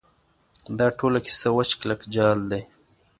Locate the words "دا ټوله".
0.77-1.19